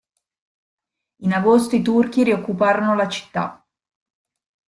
In 1.17 1.31
agosto 1.31 1.75
i 1.75 1.83
turchi 1.83 2.23
rioccuparono 2.23 2.95
la 2.95 3.07
città. 3.07 3.63